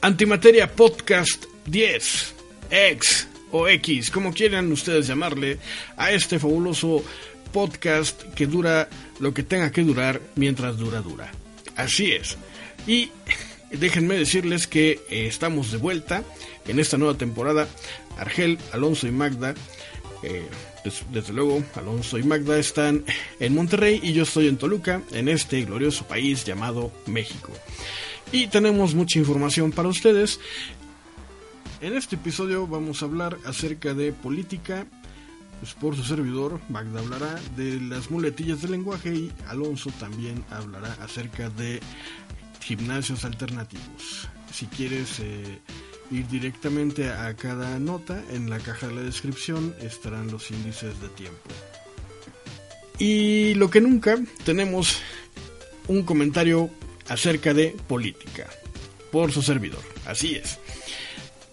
[0.00, 2.34] Antimateria Podcast 10,
[2.70, 5.58] X o X, como quieran ustedes llamarle,
[5.96, 7.02] a este fabuloso
[7.52, 8.88] podcast que dura
[9.20, 11.30] lo que tenga que durar mientras dura dura.
[11.76, 12.36] Así es.
[12.86, 13.10] Y
[13.70, 16.22] déjenme decirles que eh, estamos de vuelta
[16.66, 17.68] en esta nueva temporada.
[18.18, 19.54] Argel, Alonso y Magda.
[20.22, 20.46] eh,
[20.84, 23.04] des- desde luego, Alonso y Magda están
[23.40, 27.52] en Monterrey y yo estoy en Toluca, en este glorioso país llamado México.
[28.30, 30.38] Y tenemos mucha información para ustedes.
[31.80, 34.86] En este episodio vamos a hablar acerca de política.
[35.60, 40.92] Pues por su servidor, Magda hablará de las muletillas del lenguaje y Alonso también hablará
[41.02, 41.80] acerca de
[42.60, 44.28] gimnasios alternativos.
[44.52, 45.58] Si quieres eh,
[46.10, 51.08] ir directamente a cada nota, en la caja de la descripción estarán los índices de
[51.08, 51.50] tiempo.
[52.98, 55.00] Y lo que nunca, tenemos
[55.88, 56.70] un comentario
[57.08, 58.48] acerca de política
[59.10, 59.82] por su servidor.
[60.06, 60.58] Así es.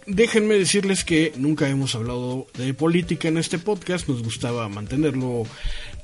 [0.08, 5.48] Déjenme decirles que nunca hemos hablado de política en este podcast, nos gustaba mantenerlo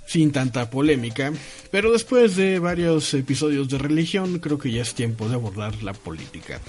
[0.07, 1.31] sin tanta polémica,
[1.69, 5.93] pero después de varios episodios de religión creo que ya es tiempo de abordar la
[5.93, 6.59] política.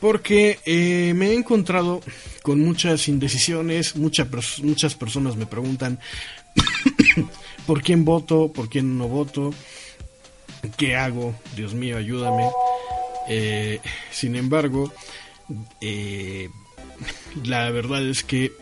[0.00, 2.00] Porque eh, me he encontrado
[2.42, 5.98] con muchas indecisiones, muchas personas me preguntan
[7.66, 9.52] por quién voto, por quién no voto,
[10.76, 12.48] qué hago, Dios mío, ayúdame.
[13.28, 13.80] Eh,
[14.10, 14.92] sin embargo,
[15.80, 16.48] eh,
[17.44, 18.52] la verdad es que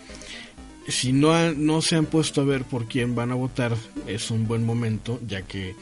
[0.88, 3.76] si no, han- no se han puesto a ver por quién van a votar,
[4.06, 5.74] es un buen momento, ya que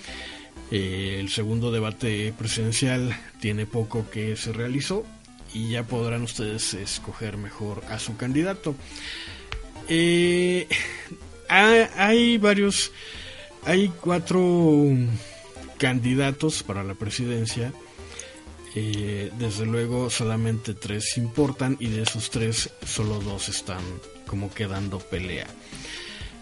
[0.72, 5.04] eh, el segundo debate presidencial tiene poco que se realizó
[5.54, 8.74] y ya podrán ustedes escoger mejor a su candidato.
[9.88, 10.66] Eh,
[11.48, 12.90] ha- hay varios,
[13.64, 14.40] hay cuatro
[15.78, 17.72] candidatos para la presidencia.
[18.74, 23.80] Eh, desde luego solamente tres importan y de esos tres solo dos están
[24.26, 25.46] como quedando pelea.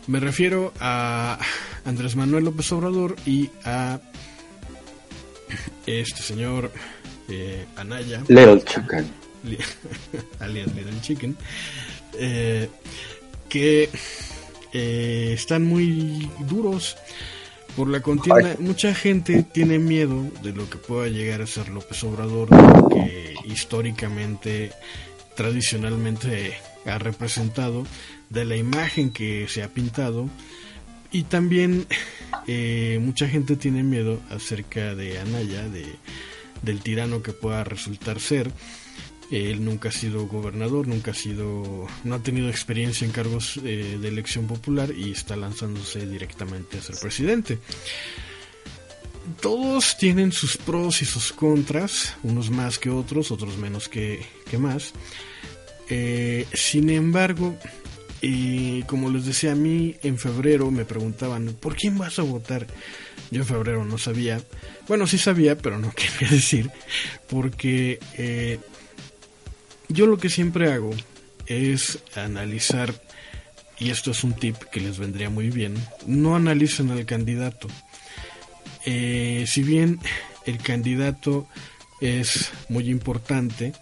[0.08, 1.38] Me refiero a
[1.84, 4.00] Andrés Manuel López Obrador y a
[5.86, 6.72] este señor
[7.28, 9.06] eh, Anaya, Little Chicken.
[9.44, 9.58] li-
[10.40, 11.36] alias Little Chicken,
[12.18, 12.68] eh,
[13.48, 13.88] que
[14.72, 16.96] eh, están muy duros
[17.76, 18.50] por la contienda.
[18.50, 18.56] Ay.
[18.58, 22.48] Mucha gente tiene miedo de lo que pueda llegar a ser López Obrador,
[22.90, 24.72] que históricamente,
[25.36, 26.54] tradicionalmente
[26.86, 27.86] ha representado,
[28.30, 30.28] de la imagen que se ha pintado.
[31.10, 31.86] Y también
[32.46, 35.86] eh, mucha gente tiene miedo acerca de Anaya, de,
[36.62, 38.50] del tirano que pueda resultar ser.
[39.30, 43.98] Él nunca ha sido gobernador, nunca ha sido, no ha tenido experiencia en cargos eh,
[44.00, 47.58] de elección popular y está lanzándose directamente a ser presidente.
[49.40, 54.58] Todos tienen sus pros y sus contras, unos más que otros, otros menos que, que
[54.58, 54.92] más.
[55.88, 57.56] Eh, sin embargo,
[58.26, 62.66] eh, como les decía a mí, en febrero me preguntaban, ¿por quién vas a votar?
[63.30, 64.40] Yo en febrero no sabía.
[64.88, 66.70] Bueno, sí sabía, pero no quería decir,
[67.28, 68.60] porque eh,
[69.88, 70.90] yo lo que siempre hago
[71.46, 72.94] es analizar,
[73.78, 75.74] y esto es un tip que les vendría muy bien,
[76.06, 77.68] no analicen al candidato.
[78.86, 79.98] Eh, si bien
[80.46, 81.46] el candidato
[82.00, 83.72] es muy importante,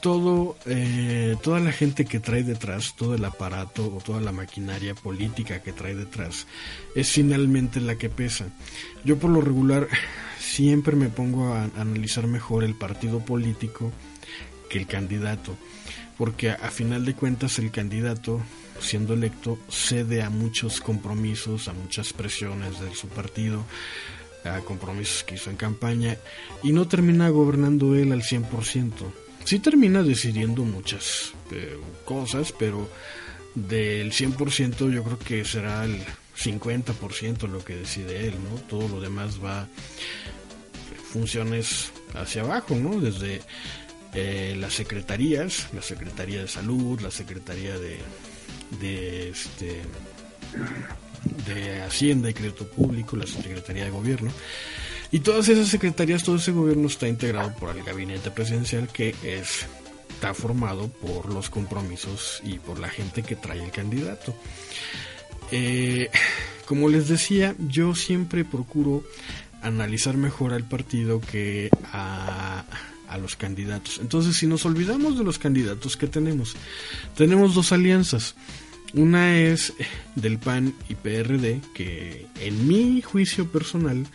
[0.00, 4.94] todo, eh, toda la gente que trae detrás, todo el aparato o toda la maquinaria
[4.94, 6.46] política que trae detrás,
[6.94, 8.46] es finalmente la que pesa.
[9.04, 9.88] Yo por lo regular
[10.38, 13.92] siempre me pongo a analizar mejor el partido político
[14.68, 15.56] que el candidato,
[16.18, 18.40] porque a, final de cuentas el candidato,
[18.80, 23.64] siendo electo, cede a muchos compromisos, a muchas presiones de su partido,
[24.44, 26.16] a compromisos que hizo en campaña,
[26.62, 28.90] y no termina gobernando él al 100%.
[29.44, 32.88] Sí termina decidiendo muchas eh, cosas, pero
[33.54, 36.00] del 100% yo creo que será el
[36.36, 38.60] 50% lo que decide él, ¿no?
[38.62, 39.66] Todo lo demás va
[41.10, 43.00] funciones hacia abajo, ¿no?
[43.00, 43.40] Desde
[44.56, 47.98] las secretarías, la Secretaría de Salud, la Secretaría de,
[48.80, 49.82] de, este,
[51.46, 54.30] de Hacienda y Crédito Público, la Secretaría de Gobierno.
[55.12, 59.66] Y todas esas secretarías, todo ese gobierno está integrado por el gabinete presidencial que es,
[60.10, 64.34] está formado por los compromisos y por la gente que trae el candidato.
[65.52, 66.10] Eh,
[66.66, 69.04] como les decía, yo siempre procuro
[69.62, 72.64] analizar mejor al partido que a,
[73.08, 73.98] a los candidatos.
[74.00, 76.56] Entonces, si nos olvidamos de los candidatos que tenemos,
[77.16, 78.34] tenemos dos alianzas.
[78.94, 79.72] Una es
[80.14, 84.06] del PAN y PRD, que en mi juicio personal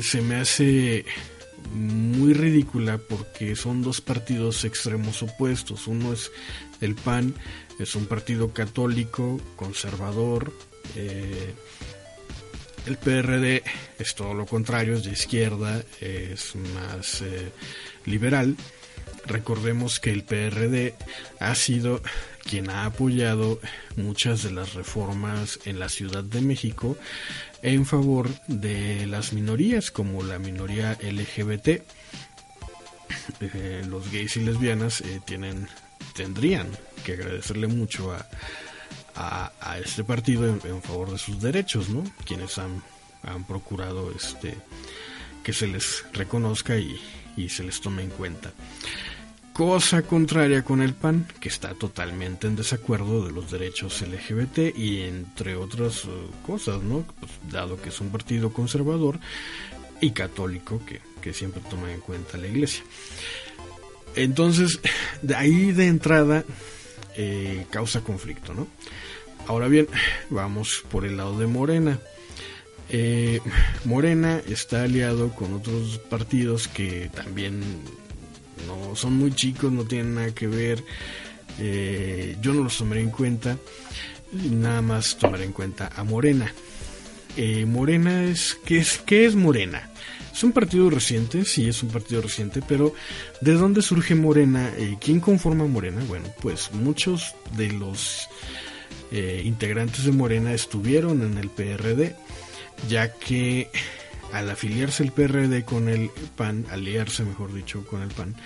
[0.00, 1.04] se me hace
[1.74, 5.86] muy ridícula porque son dos partidos extremos opuestos.
[5.86, 6.30] Uno es
[6.80, 7.34] el PAN,
[7.78, 10.52] es un partido católico, conservador.
[10.96, 11.54] Eh,
[12.86, 13.62] el PRD
[13.98, 17.52] es todo lo contrario, es de izquierda, es más eh,
[18.10, 18.56] liberal.
[19.26, 20.94] Recordemos que el PRD
[21.38, 22.02] ha sido
[22.44, 23.60] quien ha apoyado
[23.96, 26.96] muchas de las reformas en la Ciudad de México
[27.62, 31.82] en favor de las minorías como la minoría LGBT.
[33.40, 35.68] Eh, los gays y lesbianas eh, tienen,
[36.16, 36.68] tendrían
[37.04, 38.26] que agradecerle mucho a,
[39.14, 42.04] a, este partido en, favor de sus derechos, ¿no?
[42.24, 42.82] Quienes han,
[43.22, 44.56] han procurado este
[45.42, 47.00] que se les reconozca y,
[47.36, 48.52] y se les tome en cuenta.
[49.52, 55.02] Cosa contraria con el PAN, que está totalmente en desacuerdo de los derechos LGBT y
[55.02, 57.04] entre otras uh, cosas, ¿no?
[57.18, 59.18] Pues, dado que es un partido conservador
[60.00, 62.84] y católico que, que siempre toma en cuenta la iglesia.
[64.14, 64.80] Entonces,
[65.22, 66.44] de ahí de entrada
[67.16, 68.66] eh, causa conflicto, ¿no?
[69.46, 69.88] Ahora bien,
[70.30, 71.98] vamos por el lado de Morena.
[72.90, 73.40] Eh,
[73.84, 77.60] Morena está aliado con otros partidos que también
[78.66, 80.84] no son muy chicos, no tienen nada que ver.
[81.58, 83.58] Eh, yo no los tomaré en cuenta.
[84.32, 86.52] Nada más tomaré en cuenta a Morena.
[87.36, 89.90] Eh, Morena es ¿qué, es ¿qué es Morena?
[90.32, 92.94] Es un partido reciente, sí es un partido reciente, pero
[93.40, 94.72] ¿de dónde surge Morena?
[94.76, 96.02] Eh, ¿Quién conforma Morena?
[96.08, 98.28] Bueno, pues muchos de los
[99.12, 102.14] integrantes de Morena estuvieron en el PRD,
[102.88, 103.70] ya que
[104.32, 108.36] al afiliarse el PRD con el PAN, aliarse mejor dicho con el PAN,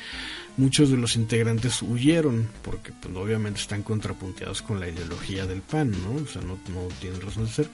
[0.57, 5.91] muchos de los integrantes huyeron porque pues, obviamente están contrapunteados con la ideología del PAN,
[5.91, 6.23] ¿no?
[6.23, 6.59] O sea, no,
[7.01, 7.69] tienen razón de ser.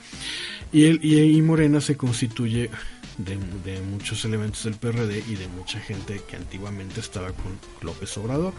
[0.73, 2.71] Y, el, y, Morena se constituye
[3.19, 8.55] de, muchos elementos del PRD y de mucha gente que antiguamente estaba con López Obrador.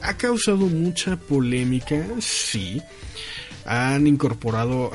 [0.00, 2.80] Ha causado mucha polémica, sí.
[3.66, 4.90] Han incorporado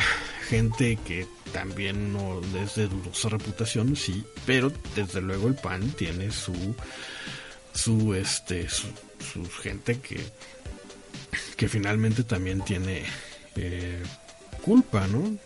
[0.50, 6.31] gente que también no es de dudosa reputación, sí, pero desde luego el PAN tiene
[6.31, 6.75] su
[7.74, 8.88] su este su,
[9.62, 10.19] gente que
[11.57, 13.03] que finalmente también tiene
[13.56, 14.01] eh,
[14.62, 15.38] culpa, ¿no?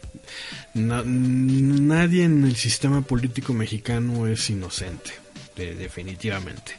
[0.73, 5.11] nadie en el sistema político mexicano es inocente,
[5.55, 6.73] definitivamente.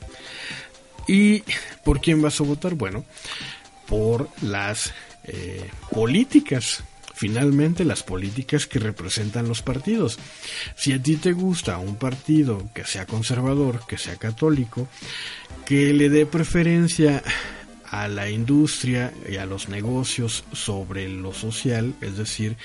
[1.06, 1.43] ¿Y
[1.84, 2.75] por quién vas a votar?
[2.75, 3.05] Bueno,
[3.87, 4.93] por las
[5.25, 6.82] eh, políticas
[7.20, 10.19] finalmente las políticas que representan los partidos.
[10.75, 14.88] Si a ti te gusta un partido que sea conservador, que sea católico,
[15.67, 17.22] que le dé preferencia
[17.84, 22.56] a la industria y a los negocios sobre lo social, es decir,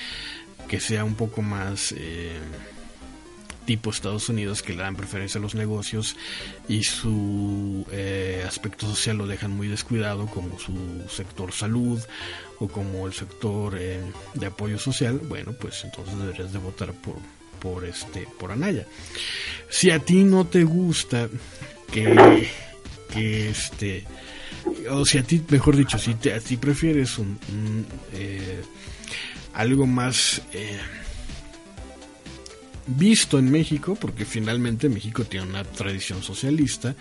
[0.69, 2.39] que sea un poco más eh,
[3.65, 6.15] tipo Estados Unidos que le dan preferencia a los negocios
[6.67, 10.73] y su eh, aspecto social lo dejan muy descuidado como su
[11.09, 11.99] sector salud
[12.59, 14.01] o como el sector eh,
[14.33, 17.15] de apoyo social bueno pues entonces deberías de votar por
[17.59, 18.85] por este por Anaya.
[19.69, 21.27] Si a ti no te gusta
[21.91, 22.47] que
[23.11, 24.05] que este
[24.89, 27.37] o si a ti mejor dicho si te, a ti prefieres un,
[28.13, 28.61] eh,
[29.53, 30.41] algo más
[32.87, 36.95] visto en México, porque finalmente México tiene una tradición socialista,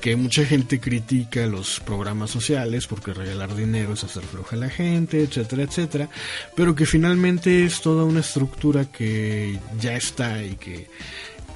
[0.00, 4.68] que mucha gente critica los programas sociales porque regalar dinero es hacer floja a la
[4.68, 6.08] gente, etcétera, etcétera,
[6.54, 10.88] pero que finalmente es toda una estructura que ya está y que,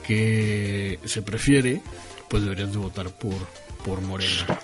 [0.07, 1.83] que se prefiere,
[2.29, 3.37] pues deberías de votar por,
[3.85, 4.59] por Morena.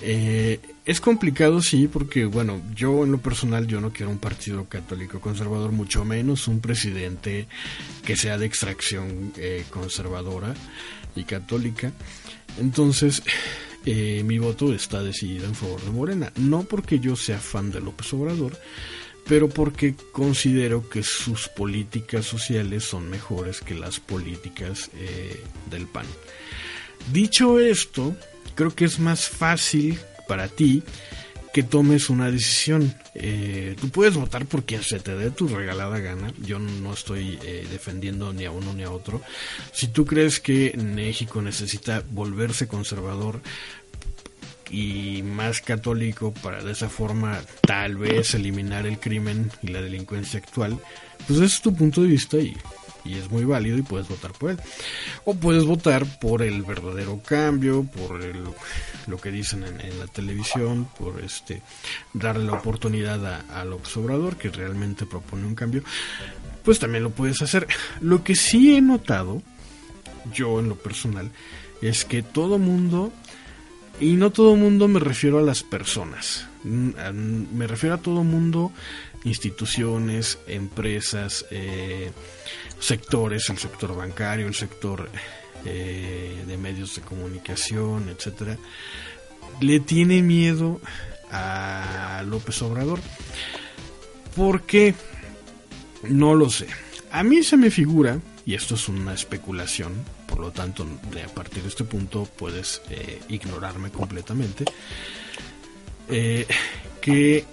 [0.00, 4.64] Eh, es complicado, sí, porque, bueno, yo en lo personal, yo no quiero un partido
[4.68, 7.46] católico conservador, mucho menos un presidente
[8.04, 10.54] que sea de extracción eh, conservadora
[11.16, 11.92] y católica.
[12.58, 13.22] Entonces,
[13.86, 16.32] eh, mi voto está decidido en favor de Morena.
[16.36, 18.58] No porque yo sea fan de López Obrador,
[19.26, 24.90] pero porque considero que sus políticas sociales son mejores que las políticas
[25.70, 26.04] del PAN.
[27.10, 28.14] Dicho esto,
[28.54, 30.82] creo que es más fácil para ti
[31.54, 32.92] que tomes una decisión.
[33.14, 36.32] Eh, tú puedes votar por quien se te dé tu regalada gana.
[36.44, 39.22] Yo no estoy eh, defendiendo ni a uno ni a otro.
[39.72, 43.40] Si tú crees que México necesita volverse conservador
[44.68, 50.40] y más católico para de esa forma tal vez eliminar el crimen y la delincuencia
[50.40, 50.80] actual,
[51.28, 52.56] pues ese es tu punto de vista y
[53.04, 54.60] y es muy válido y puedes votar por él.
[55.24, 58.20] O puedes votar por el verdadero cambio, por
[59.06, 61.62] lo que dicen en, la televisión, por este
[62.12, 63.94] darle la oportunidad a, a López
[64.38, 65.82] que realmente propone un cambio.
[66.64, 67.66] Pues también lo puedes hacer.
[68.00, 69.42] Lo que sí he notado,
[70.32, 71.30] yo en lo personal,
[71.82, 73.12] es que todo mundo,
[74.00, 78.72] y no todo mundo me refiero a las personas, mm, me refiero a todo mundo,
[79.24, 82.10] instituciones, empresas, eh,
[82.78, 85.08] sectores, el sector bancario, el sector
[85.64, 88.58] eh, de medios de comunicación, etcétera,
[89.60, 90.80] le tiene miedo
[91.30, 93.00] a López Obrador.
[94.36, 94.94] ¿Por qué?
[96.02, 96.66] No lo sé.
[97.10, 99.92] A mí se me figura, y esto es una especulación,
[100.26, 104.64] por lo tanto, a partir de este punto puedes eh, ignorarme completamente,
[107.00, 107.44] que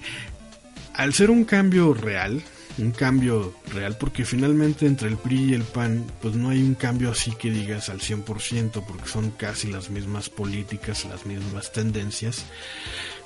[0.94, 2.42] al ser un cambio real,
[2.78, 6.76] un cambio real, porque finalmente entre el PRI y el PAN, pues no hay un
[6.76, 12.46] cambio así que digas al 100%, porque son casi las mismas políticas, las mismas tendencias,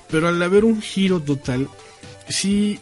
[0.08, 1.68] pero al haber un giro total,
[2.28, 2.80] sí,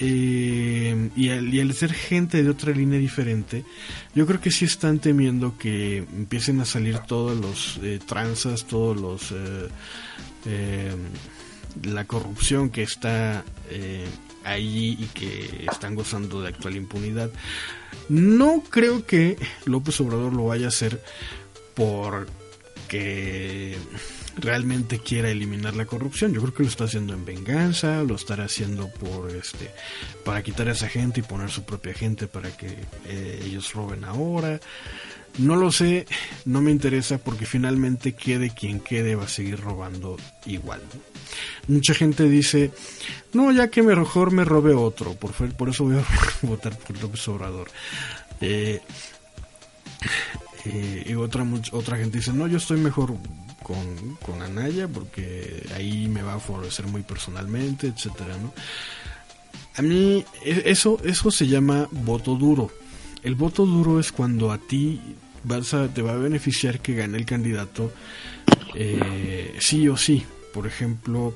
[0.00, 3.64] eh, y, al, ser gente de otra línea diferente,
[4.14, 8.98] yo creo que sí están temiendo que empiecen a salir todos los eh, tranzas, todos
[8.98, 9.32] los...
[10.46, 10.96] Eh,
[11.82, 13.44] la corrupción que está
[14.44, 17.30] allí y que están gozando de actual impunidad.
[18.08, 21.02] No creo que López Obrador lo vaya a hacer
[21.74, 23.76] porque
[24.36, 26.32] realmente quiera eliminar la corrupción.
[26.32, 29.70] Yo creo que lo está haciendo en venganza, lo estará haciendo por este
[30.24, 32.68] para quitar a esa gente y poner su propia gente para que
[33.06, 34.60] eh, ellos roben ahora.
[35.38, 36.06] No lo sé,
[36.44, 40.82] no me interesa porque finalmente quede quien quede va a seguir robando igual.
[41.68, 42.72] Mucha gente dice,
[43.32, 46.04] no, ya que mejor me robe otro, por, por eso voy a
[46.46, 47.70] votar por López Obrador.
[48.40, 48.80] Eh,
[50.64, 53.14] eh, y otra, otra gente dice, no, yo estoy mejor
[53.62, 58.36] con, con Anaya porque ahí me va a favorecer muy personalmente, etcétera.
[59.76, 62.70] A mí e, eso, eso se llama voto duro.
[63.22, 65.00] El voto duro es cuando a ti
[65.44, 67.92] vas a, te va a beneficiar que gane el candidato
[68.74, 70.24] eh, sí o sí.
[70.52, 71.34] Por ejemplo,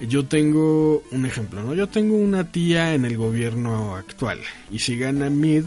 [0.00, 1.74] yo tengo un ejemplo, ¿no?
[1.74, 5.64] Yo tengo una tía en el gobierno actual y si gana Mid,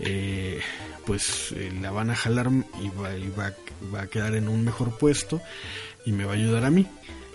[0.00, 0.60] eh,
[1.04, 2.50] pues eh, la van a jalar
[2.82, 3.52] y, va, y va,
[3.94, 5.40] va, a quedar en un mejor puesto
[6.06, 6.86] y me va a ayudar a mí.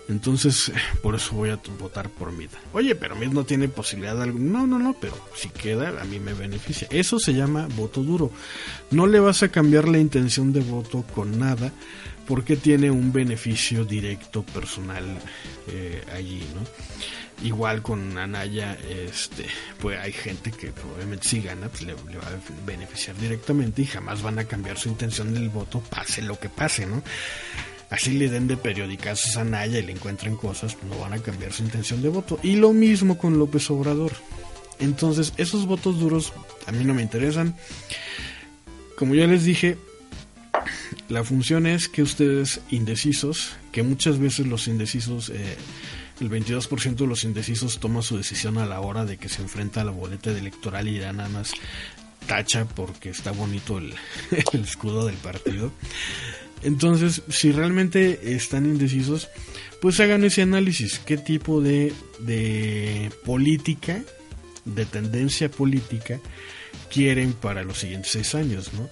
[0.08, 0.72] Entonces,
[1.02, 2.48] por eso voy a votar por Mid.
[2.72, 4.38] Oye, pero Mid no tiene posibilidad de algo.
[4.38, 6.88] No, no, no, pero si queda, a mí me beneficia.
[6.90, 8.30] Eso se llama voto duro.
[8.90, 11.72] No le vas a cambiar la intención de voto con nada
[12.26, 15.04] porque tiene un beneficio directo personal
[15.66, 17.46] eh, allí, ¿no?
[17.46, 19.46] Igual con Anaya, este,
[19.80, 24.22] pues hay gente que probablemente si gana, pues le, va a beneficiar directamente y jamás
[24.22, 27.02] van a cambiar su intención del voto, pase lo que pase, ¿no?
[27.90, 31.22] Así le den de periodicazos a Anaya y le encuentren cosas, pues no van a
[31.22, 32.38] cambiar su intención de voto.
[32.42, 34.12] Y lo mismo con López Obrador.
[34.78, 36.32] Entonces, esos votos duros
[36.66, 37.56] a mí no me interesan.
[38.96, 39.78] Como ya les dije,
[41.08, 45.56] la función es que ustedes indecisos, que muchas veces los indecisos, eh,
[46.20, 49.80] el 22% de los indecisos toma su decisión a la hora de que se enfrenta
[49.80, 51.52] a la boleta electoral y ya nada más
[52.26, 53.94] tacha porque está bonito el,
[54.62, 55.72] escudo del partido.
[56.62, 59.28] Entonces, si realmente están indecisos,
[59.80, 60.98] pues hagan ese análisis.
[60.98, 64.02] ¿Qué tipo de, de política,
[64.64, 66.20] de tendencia política
[66.90, 68.72] quieren para los siguientes seis años?
[68.72, 68.88] ¿no?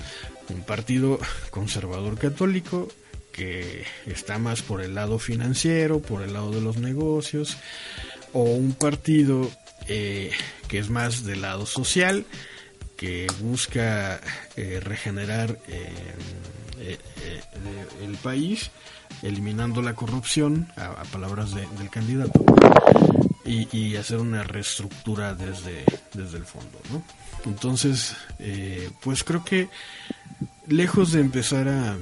[0.48, 1.18] un partido
[1.50, 2.88] conservador católico
[3.32, 7.58] que está más por el lado financiero, por el lado de los negocios,
[8.32, 9.50] o un partido
[9.88, 10.30] eh,
[10.68, 12.24] que es más del lado social,
[12.96, 14.20] que busca
[14.56, 15.90] eh, regenerar eh,
[18.02, 18.70] el país,
[19.22, 22.44] eliminando la corrupción, a, palabras del candidato,
[23.44, 26.78] y, hacer una reestructura desde, desde el fondo.
[26.90, 27.02] ¿no?
[27.44, 28.16] Entonces,
[29.00, 29.68] pues creo que
[30.66, 31.96] lejos de empezar a,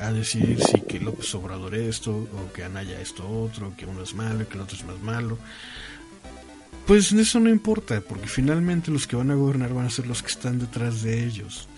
[0.00, 4.14] a decidir si que López Obrador esto, o que Anaya esto otro, que uno es
[4.14, 5.38] malo, que el otro es más malo,
[6.86, 10.22] pues eso no importa, porque finalmente los que van a gobernar van a ser los
[10.22, 11.68] que están detrás de ellos.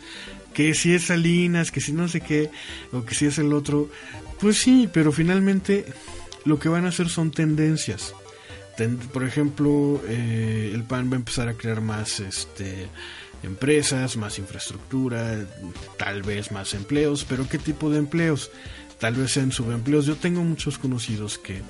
[0.59, 2.51] Que si es Salinas, que si no sé qué,
[2.91, 3.89] o que si es el otro,
[4.41, 5.85] pues sí, pero finalmente
[6.45, 8.13] lo que van a hacer son tendencias.
[9.13, 12.89] por ejemplo, eh, el PAN va a empezar a crear más este,
[13.45, 15.47] empresas, más infraestructura,
[15.97, 18.51] tal vez más empleos, pero ¿qué tipo de empleos?
[18.99, 20.07] Tal vez sean subempleos.
[20.07, 21.63] Yo tengo muchos conocidos que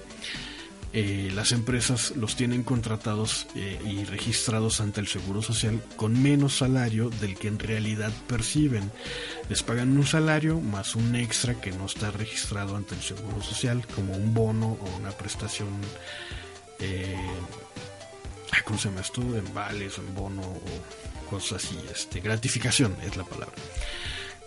[0.94, 6.56] eh, las empresas los tienen contratados eh, y registrados ante el Seguro Social con menos
[6.56, 8.90] salario del que en realidad perciben.
[9.50, 13.86] Les pagan un salario más un extra que no está registrado ante el Seguro Social
[13.94, 15.68] como un bono o una prestación.
[16.78, 17.16] Eh,
[18.64, 19.20] ¿Cómo se llama esto?
[19.20, 21.78] En vales o en bono o cosas así.
[21.92, 23.56] Este, gratificación es la palabra.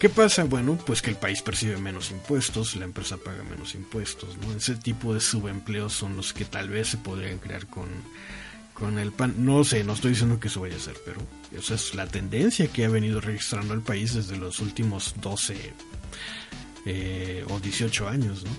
[0.01, 0.45] ¿Qué pasa?
[0.45, 4.51] Bueno, pues que el país percibe menos impuestos, la empresa paga menos impuestos, ¿no?
[4.51, 7.87] Ese tipo de subempleos son los que tal vez se podrían crear con,
[8.73, 9.35] con el PAN.
[9.45, 11.21] No sé, no estoy diciendo que eso vaya a ser, pero
[11.55, 15.71] esa es la tendencia que ha venido registrando el país desde los últimos 12
[16.87, 18.49] eh, o 18 años, ¿no?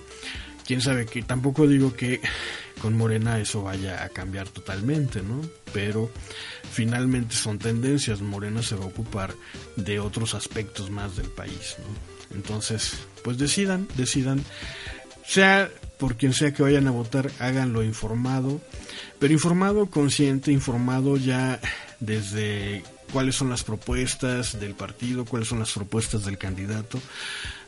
[0.66, 2.20] Quién sabe que tampoco digo que
[2.80, 5.40] con Morena eso vaya a cambiar totalmente, ¿no?
[5.72, 6.10] Pero
[6.70, 8.20] finalmente son tendencias.
[8.20, 9.34] Morena se va a ocupar
[9.76, 12.36] de otros aspectos más del país, ¿no?
[12.36, 14.42] Entonces, pues decidan, decidan,
[15.26, 18.60] sea por quien sea que vayan a votar, háganlo informado,
[19.20, 21.60] pero informado, consciente, informado ya
[22.00, 26.98] desde cuáles son las propuestas del partido, cuáles son las propuestas del candidato,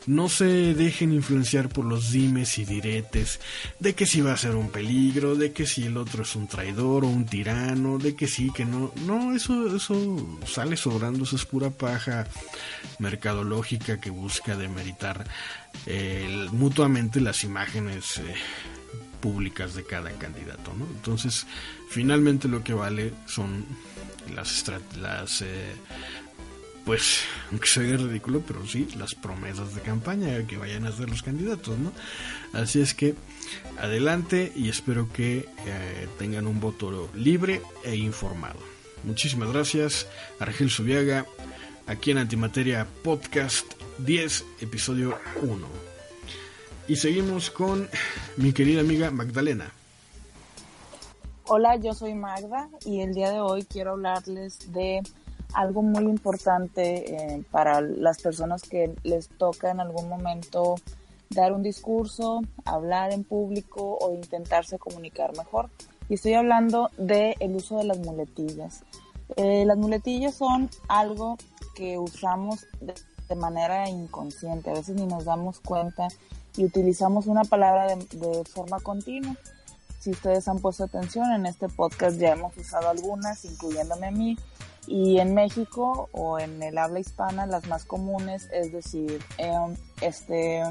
[0.07, 3.39] no se dejen influenciar por los dimes y diretes
[3.79, 6.47] de que si va a ser un peligro, de que si el otro es un
[6.47, 8.91] traidor o un tirano, de que sí, que no.
[9.05, 12.27] No, eso, eso sale sobrando, eso es pura paja
[12.99, 15.25] mercadológica que busca demeritar
[15.85, 18.35] eh, mutuamente las imágenes eh,
[19.21, 20.85] públicas de cada candidato, ¿no?
[20.85, 21.45] Entonces,
[21.89, 23.65] finalmente lo que vale son
[24.33, 24.65] las,
[24.97, 25.73] las eh,
[26.85, 31.23] pues, aunque se ridículo, pero sí, las promesas de campaña que vayan a hacer los
[31.23, 31.91] candidatos, ¿no?
[32.53, 33.15] Así es que,
[33.79, 38.59] adelante y espero que eh, tengan un voto libre e informado.
[39.03, 40.07] Muchísimas gracias,
[40.39, 41.25] Argel Subiaga,
[41.87, 45.67] aquí en Antimateria Podcast 10, episodio 1.
[46.87, 47.89] Y seguimos con
[48.37, 49.71] mi querida amiga Magdalena.
[51.47, 55.01] Hola, yo soy Magda y el día de hoy quiero hablarles de
[55.55, 60.75] algo muy importante eh, para las personas que les toca en algún momento
[61.29, 65.69] dar un discurso, hablar en público o intentarse comunicar mejor.
[66.09, 68.83] Y estoy hablando del el uso de las muletillas.
[69.37, 71.37] Eh, las muletillas son algo
[71.73, 72.93] que usamos de,
[73.35, 76.09] manera inconsciente, a veces ni nos damos cuenta
[76.55, 79.35] y utilizamos una palabra de, de forma continua.
[79.99, 84.37] Si ustedes han puesto atención, en este podcast ya hemos usado algunas, incluyéndome a mí,
[84.87, 90.63] y en México o en el habla hispana las más comunes es decir, em, este,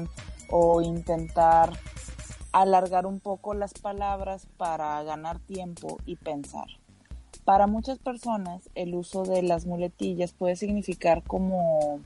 [0.49, 1.73] o intentar
[2.51, 6.67] alargar un poco las palabras para ganar tiempo y pensar.
[7.43, 11.99] Para muchas personas el uso de las muletillas puede significar como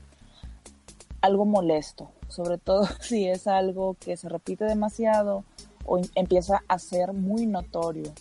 [1.20, 5.44] algo molesto, sobre todo si es algo que se repite demasiado
[5.84, 8.12] o empieza a ser muy notorio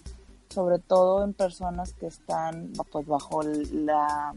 [0.59, 4.35] sobre todo en personas que están pues, bajo la,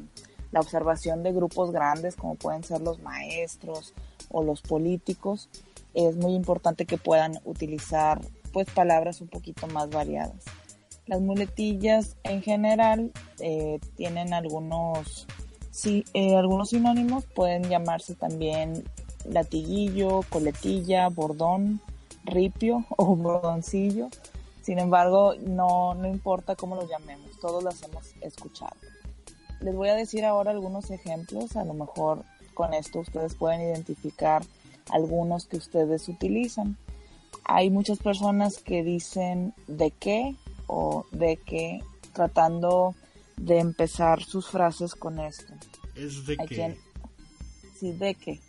[0.55, 3.93] observación de grupos grandes como pueden ser los maestros
[4.31, 5.49] o los políticos,
[5.95, 8.21] es muy importante que puedan utilizar
[8.53, 10.45] pues palabras un poquito más variadas.
[11.07, 15.27] Las muletillas en general eh, tienen algunos,
[15.73, 18.85] sí, eh, algunos sinónimos, pueden llamarse también
[19.25, 21.81] latiguillo, coletilla, bordón,
[22.25, 24.09] ripio o bordoncillo
[24.63, 28.77] sin embargo, no, no importa cómo lo llamemos, todos las hemos escuchado.
[29.61, 34.43] Les voy a decir ahora algunos ejemplos, a lo mejor con esto ustedes pueden identificar
[34.91, 36.77] algunos que ustedes utilizan.
[37.45, 41.81] Hay muchas personas que dicen de qué o de qué
[42.13, 42.95] tratando
[43.37, 45.53] de empezar sus frases con esto.
[45.97, 46.79] Es de qué.
[47.79, 48.41] sí, de qué.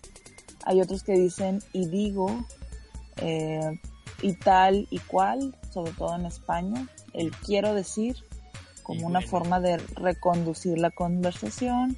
[0.66, 2.28] Hay otros que dicen y digo,
[3.18, 3.80] eh,
[4.22, 8.18] y tal y cual, sobre todo en España, el quiero decir
[8.84, 11.98] como una forma de reconducir la conversación,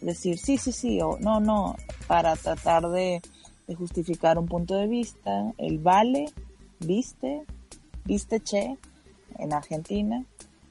[0.00, 3.22] decir sí, sí, sí o no, no, para tratar de,
[3.76, 6.26] justificar un punto de vista, el vale,
[6.78, 7.42] viste,
[8.04, 8.78] viste che,
[9.38, 10.24] en Argentina,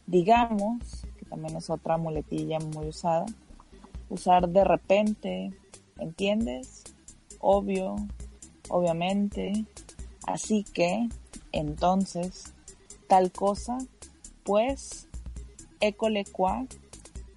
[0.07, 3.25] digamos, que también es otra muletilla muy usada,
[4.09, 5.51] usar de repente,
[5.97, 6.83] ¿entiendes?
[7.39, 7.97] Obvio,
[8.69, 9.65] obviamente,
[10.25, 11.07] Así que,
[11.59, 12.53] entonces,
[13.07, 13.77] tal cosa,
[14.43, 15.07] pues,
[15.79, 16.65] école qua,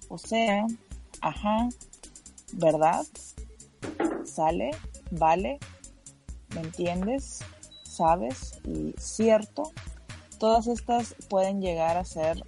[0.07, 0.65] o sea,
[1.21, 1.69] ajá,
[2.53, 3.05] ¿verdad?
[4.23, 4.71] ¿Sale?
[5.11, 5.59] ¿Vale?
[6.53, 7.41] ¿Me entiendes?
[7.99, 9.73] sabes y cierto,
[10.39, 12.41] todas estas pueden llegar a ser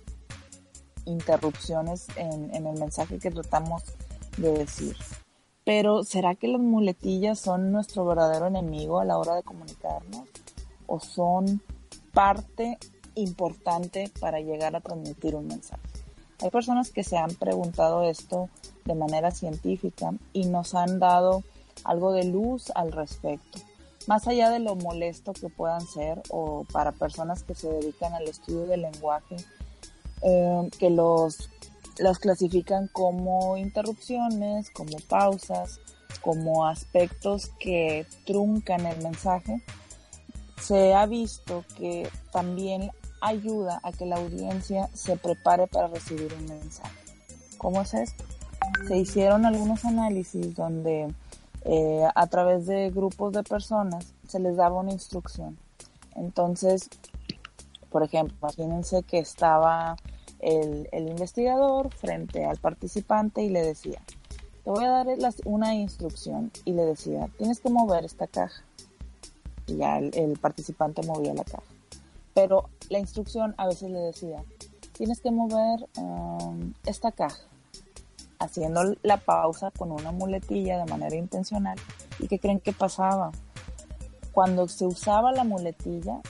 [1.04, 3.84] interrupciones en, en el mensaje que tratamos
[4.38, 4.96] de decir.
[5.66, 10.24] Pero ¿será que las muletillas son nuestro verdadero enemigo a la hora de comunicarnos?
[10.93, 11.62] ¿O son
[12.13, 12.77] parte
[13.15, 15.82] importante para llegar a transmitir un mensaje?
[16.41, 18.49] Hay personas que se han preguntado esto
[18.84, 21.43] de manera científica y nos han dado
[21.86, 23.60] algo de luz al respecto.
[24.06, 28.27] Más allá de lo molesto que puedan ser o para personas que se dedican al
[28.27, 29.38] estudio del lenguaje,
[30.23, 31.49] eh, que los,
[31.99, 35.80] los clasifican como interrupciones, como pausas,
[36.19, 39.63] como aspectos que truncan el mensaje,
[40.62, 46.45] se ha visto que también ayuda a que la audiencia se prepare para recibir un
[46.45, 46.95] mensaje.
[47.58, 48.24] ¿Cómo es esto?
[48.88, 51.13] Se hicieron algunos análisis donde
[51.63, 55.58] eh, a través de grupos de personas se les daba una instrucción.
[56.15, 56.89] Entonces,
[57.89, 59.95] por ejemplo, imagínense que estaba
[60.39, 64.02] el, investigador frente al participante y le decía,
[64.63, 65.08] te voy a dar
[65.45, 68.63] una instrucción y le decía, tienes que mover esta caja.
[69.78, 71.64] Ya el participante movía la caja
[72.34, 74.44] pero la instrucción a veces le decía,
[74.94, 77.42] tienes que mover um, esta caja,
[78.40, 81.78] haciendo la pausa con una muletilla de manera intencional.
[82.20, 83.32] ¿Y qué creen que pasaba?
[84.32, 86.22] Cuando se usaba la muletilla,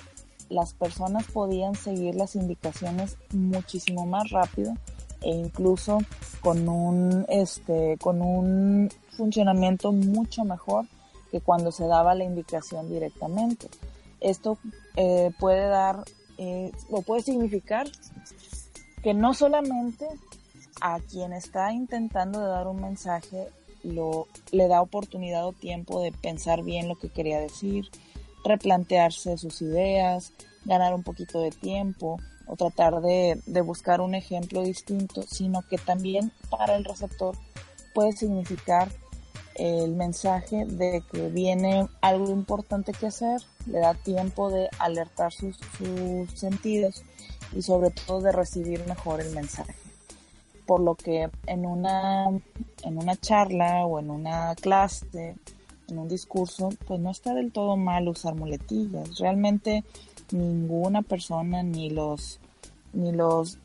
[0.50, 4.74] las personas podían seguir las indicaciones muchísimo más rápido
[5.22, 6.00] e incluso
[6.42, 10.86] con un, este, con un funcionamiento mucho mejor
[11.32, 13.70] que cuando se daba la indicación directamente.
[14.20, 14.58] Esto
[14.96, 16.04] eh, puede dar
[16.38, 17.88] eh, o puede significar
[19.02, 20.08] que no solamente
[20.82, 23.48] a quien está intentando de dar un mensaje
[23.84, 27.90] lo, le da oportunidad o tiempo de pensar bien lo que quería decir,
[28.44, 30.34] replantearse sus ideas,
[30.66, 35.78] ganar un poquito de tiempo o tratar de, de buscar un ejemplo distinto, sino que
[35.78, 37.36] también para el receptor
[37.94, 38.90] puede significar
[39.62, 45.56] el mensaje de que viene algo importante que hacer, le da tiempo de alertar sus,
[46.34, 47.04] sentidos
[47.56, 49.76] y sobre todo de recibir mejor el mensaje.
[50.66, 52.26] Por lo que en una,
[52.82, 55.36] en una charla o en una clase,
[55.88, 59.20] en un discurso, pues no está del todo mal usar muletillas.
[59.20, 59.84] Realmente
[60.32, 62.40] ninguna persona, ni los,
[62.94, 63.60] ni los,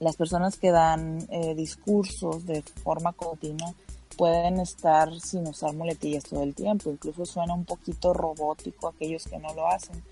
[0.00, 3.72] las personas que dan eh, discursos de forma continua,
[4.16, 6.90] pueden estar sin usar muletillas todo el tiempo.
[6.90, 10.02] Incluso suena un poquito robótico aquellos que no lo hacen.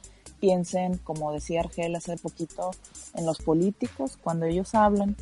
[0.41, 2.71] Piensen, como decía Argel hace poquito,
[3.15, 5.17] en los políticos, cuando ellos hablan,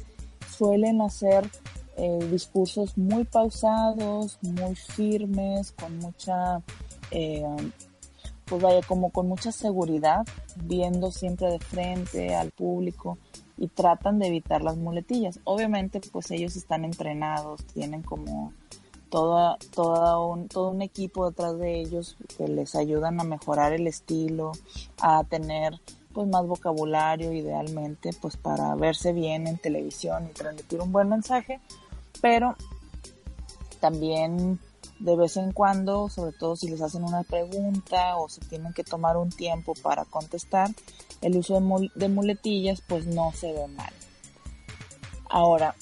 [0.57, 1.51] suelen hacer
[1.97, 6.63] eh, discursos muy pausados, muy firmes, con mucha,
[7.11, 7.45] eh,
[8.45, 10.25] pues vaya, como con mucha seguridad,
[10.63, 13.19] viendo siempre de frente al público
[13.57, 15.41] y tratan de evitar las muletillas.
[15.43, 18.53] Obviamente, pues ellos están entrenados, tienen como
[19.11, 23.87] toda, toda un, todo un equipo detrás de ellos que les ayudan a mejorar el
[23.87, 24.53] estilo,
[25.01, 25.81] a tener
[26.13, 31.61] pues más vocabulario idealmente pues para verse bien en televisión y transmitir un buen mensaje,
[32.21, 32.57] pero
[33.81, 34.59] también
[34.99, 38.85] de vez en cuando, sobre todo si les hacen una pregunta o se tienen que
[38.85, 40.71] tomar un tiempo para contestar,
[41.21, 43.93] el uso de, de muletillas pues no se ve mal.
[45.31, 45.75] Ahora,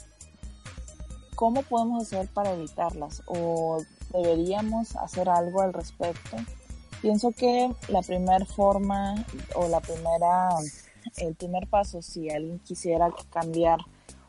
[1.37, 3.23] ¿cómo podemos hacer para evitarlas?
[3.27, 3.79] ¿O
[4.13, 6.37] deberíamos hacer algo al respecto?
[7.03, 9.15] Pienso que la primera forma
[9.55, 10.49] o la primera,
[11.19, 13.79] el primer paso, si alguien quisiera cambiar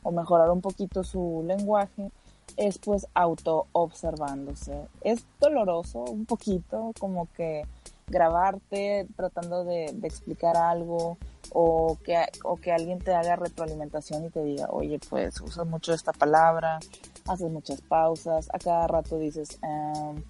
[0.04, 2.12] o mejorar un poquito su lenguaje,
[2.58, 4.88] es pues auto observándose.
[5.02, 7.66] Es doloroso un poquito, como que
[8.08, 11.18] grabarte tratando de, explicar algo
[11.52, 15.94] o que, o que alguien te haga retroalimentación y te diga, oye, pues usas mucho
[15.94, 16.80] esta palabra,
[17.28, 20.24] haces muchas pausas, a cada rato dices, em",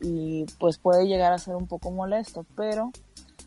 [0.00, 2.90] y pues puede llegar a ser un poco molesto, pero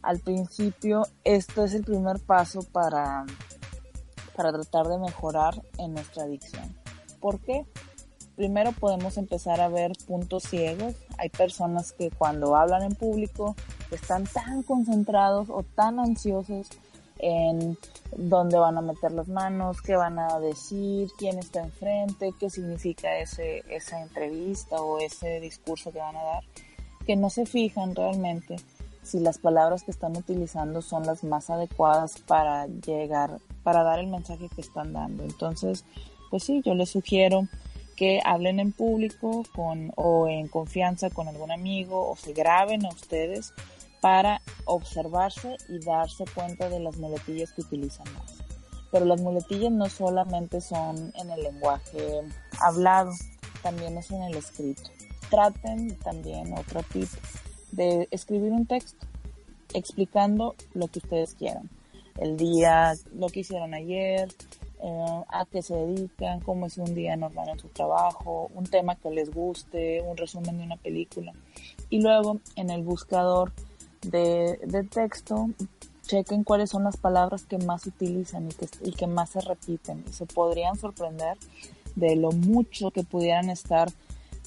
[0.02, 3.26] al principio esto es el primer paso para,
[4.36, 6.76] para tratar de mejorar en nuestra adicción.
[7.20, 7.66] ¿Por qué?
[8.40, 10.96] Primero podemos empezar a ver puntos ciegos.
[11.18, 13.54] Hay personas que cuando hablan en público
[13.92, 16.70] están tan concentrados o tan ansiosos
[17.18, 17.78] en
[18.16, 23.20] dónde van a meter las manos, qué van a decir, quién está enfrente, qué significa
[23.20, 26.44] ese, esa entrevista o ese discurso que van a dar,
[27.06, 28.56] que no se fijan realmente
[29.04, 34.08] si las palabras que están utilizando son las más adecuadas para llegar, para dar el
[34.08, 35.26] mensaje que están dando.
[35.26, 35.84] Entonces,
[36.30, 37.50] pues sí, yo les sugiero
[38.00, 42.90] que hablen en público con, o en confianza con algún amigo o se graben a
[42.90, 43.54] ustedes
[44.00, 48.38] para observarse y darse cuenta de las muletillas que utilizan más.
[48.90, 52.22] Pero las muletillas no solamente son en el lenguaje
[52.62, 53.12] hablado,
[53.62, 54.84] también es en el escrito.
[55.30, 57.10] Traten también otro tip
[57.74, 59.06] de escribir un texto
[59.74, 61.70] explicando lo que ustedes quieran.
[62.18, 64.30] El día, lo que hicieron ayer,
[64.82, 68.96] eh, a qué se dedican, cómo es un día normal en su trabajo, un tema
[68.96, 71.34] que les guste, un resumen de una película.
[71.90, 73.52] Y luego en el buscador
[74.02, 75.50] de, texto,
[76.04, 80.04] chequen cuáles son las palabras que más utilizan y que, y que más se repiten.
[80.08, 81.38] Y se podrían sorprender
[81.96, 83.90] de lo mucho que pudieran estar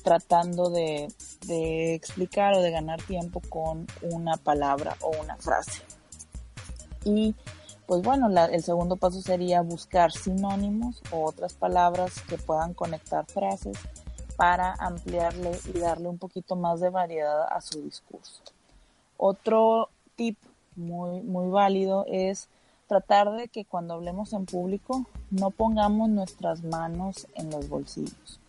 [0.02, 1.08] tratando de,
[1.94, 5.82] explicar o de ganar tiempo con una palabra o una frase.
[7.04, 7.34] Y
[7.92, 13.76] pues bueno, el segundo paso sería buscar sinónimos o otras palabras que puedan conectar frases
[14.34, 18.40] para ampliarle y darle un poquito más de variedad a su discurso.
[19.18, 20.38] Otro tip
[20.74, 22.48] muy, muy válido es
[22.86, 28.40] tratar de que cuando hablemos en público no pongamos nuestras manos en los bolsillos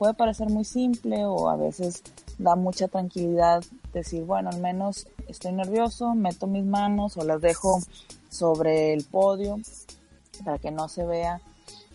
[0.00, 2.02] puede parecer muy simple o a veces
[2.38, 7.80] da mucha tranquilidad decir, bueno, al menos estoy nervioso, meto mis manos o las dejo
[8.30, 9.58] sobre el podio
[10.44, 11.42] para que no se vea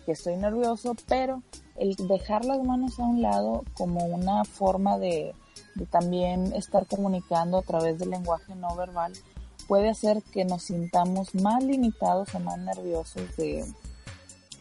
[0.04, 1.42] que estoy nervioso, pero
[1.76, 5.34] el dejar las manos a un lado como una forma de,
[5.90, 9.12] también estar comunicando a través del lenguaje no verbal
[9.66, 13.64] puede hacer que nos sintamos más limitados o más nerviosos de,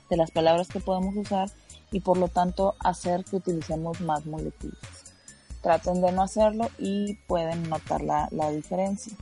[0.10, 1.52] de las palabras que podemos usar
[1.92, 5.14] y por lo tanto hacer que utilicemos más muletillas.
[5.62, 9.14] Traten de no hacerlo y pueden notar la, diferencia.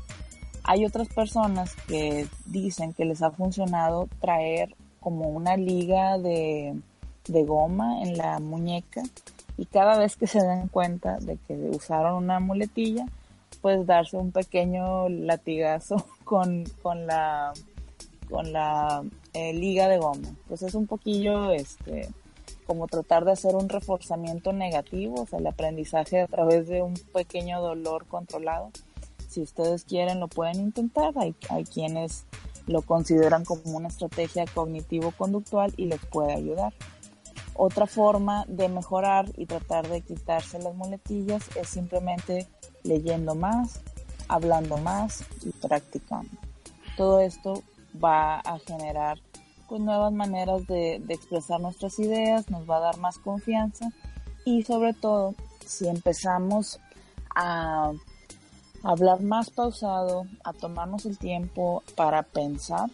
[0.63, 6.75] Hay otras personas que dicen que les ha funcionado traer como una liga de,
[7.27, 9.03] de goma en la muñeca
[9.57, 13.05] y cada vez que se den cuenta de que usaron una muletilla,
[13.61, 17.53] pues darse un pequeño latigazo con, con la,
[18.29, 20.29] con la eh, liga de goma.
[20.47, 22.09] Pues es un poquillo este,
[22.65, 26.95] como tratar de hacer un reforzamiento negativo, o sea, el aprendizaje a través de un
[27.13, 28.71] pequeño dolor controlado.
[29.33, 31.13] Si ustedes quieren, lo pueden intentar.
[31.17, 32.25] Hay, hay quienes
[32.67, 36.73] lo consideran como una estrategia cognitivo-conductual y les puede ayudar.
[37.55, 42.47] Otra forma de mejorar y tratar de quitarse las muletillas es simplemente
[42.83, 43.81] leyendo más,
[44.27, 46.31] hablando más y practicando.
[46.95, 47.63] Todo esto
[48.03, 49.19] va a generar
[49.67, 53.89] pues, nuevas maneras de, expresar nuestras ideas, nos va a dar más confianza
[54.45, 55.33] y sobre todo
[55.65, 56.79] si empezamos
[57.35, 57.93] a
[58.83, 62.89] hablar más pausado, a tomarnos el tiempo para pensar,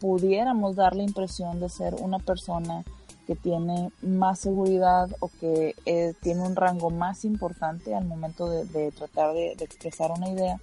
[0.00, 2.84] pudiéramos dar la impresión de ser una persona
[3.26, 8.92] que tiene más seguridad o que eh, tiene un rango más importante al momento de,
[8.92, 10.60] tratar de, expresar una idea.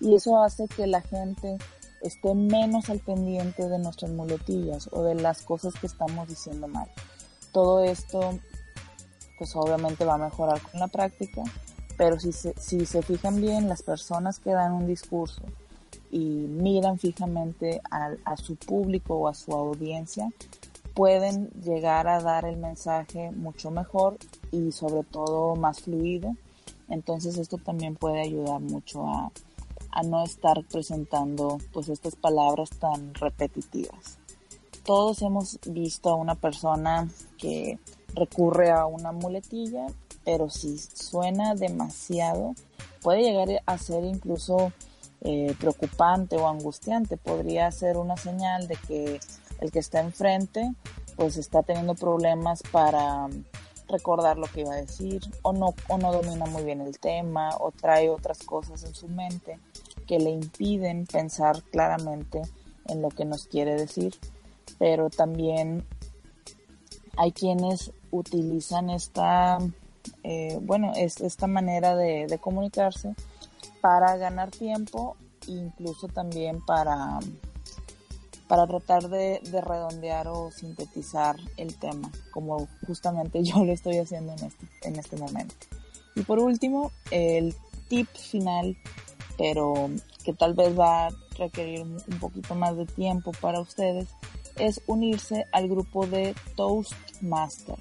[0.00, 1.56] Y eso hace que la gente
[2.02, 6.88] esté menos al pendiente de nuestras muletillas o de las cosas que estamos diciendo mal.
[7.52, 8.38] Todo esto,
[9.38, 11.42] pues obviamente va a mejorar con la práctica,
[12.02, 15.40] pero si se, si se fijan bien, las personas que dan un discurso
[16.10, 20.28] y miran fijamente a, a su público o a su audiencia,
[20.94, 24.18] pueden llegar a dar el mensaje mucho mejor
[24.50, 26.34] y sobre todo más fluido.
[26.88, 29.30] Entonces esto también puede ayudar mucho a,
[29.92, 34.18] a no estar presentando pues estas palabras tan repetitivas.
[34.84, 37.78] Todos hemos visto a una persona que
[38.14, 39.86] recurre a una muletilla,
[40.24, 42.54] pero si suena demasiado,
[43.02, 44.72] puede llegar a ser incluso
[45.22, 47.16] eh, preocupante o angustiante.
[47.16, 49.20] Podría ser una señal de que
[49.60, 50.72] el que está enfrente
[51.16, 53.28] pues está teniendo problemas para
[53.88, 57.50] recordar lo que iba a decir o no, o no domina muy bien el tema
[57.58, 59.58] o trae otras cosas en su mente
[60.06, 62.42] que le impiden pensar claramente
[62.88, 64.14] en lo que nos quiere decir,
[64.78, 65.84] pero también
[67.16, 69.58] hay quienes utilizan esta,
[70.22, 73.14] eh, bueno, es, esta manera de, comunicarse
[73.80, 77.18] para ganar tiempo, incluso también para,
[78.48, 84.32] para tratar de, de, redondear o sintetizar el tema, como justamente yo lo estoy haciendo
[84.32, 85.54] en este, en este momento.
[86.14, 87.54] Y por último, el
[87.88, 88.76] tip final
[89.36, 89.90] pero
[90.24, 94.08] que tal vez va a requerir un poquito más de tiempo para ustedes,
[94.56, 97.76] es unirse al grupo de Toastmaster.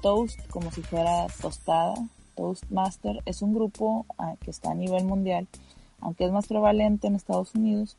[0.00, 1.94] Toast como si fuera tostada.
[2.36, 5.48] Toastmaster es un grupo ah, que está a nivel mundial,
[6.00, 7.96] aunque es más prevalente en Estados Unidos.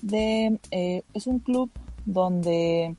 [0.00, 1.70] De, eh, es un club
[2.06, 2.94] donde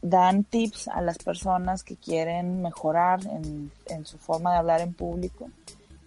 [0.00, 4.94] dan tips a las personas que quieren mejorar en, en su forma de hablar en
[4.94, 5.50] público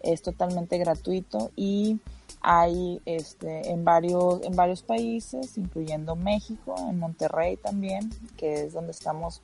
[0.01, 1.99] Es totalmente gratuito y
[2.41, 8.91] hay este, en, varios, en varios países, incluyendo México, en Monterrey también, que es donde
[8.91, 9.41] estamos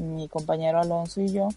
[0.00, 1.48] mi compañero Alonso y yo.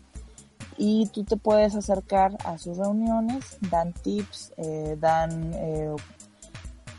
[0.78, 5.96] Y tú te puedes acercar a sus reuniones, dan tips, eh, dan, eh,